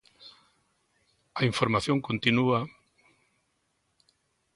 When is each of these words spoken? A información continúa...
A 1.39 1.41
información 1.49 1.97
continúa... 2.07 2.59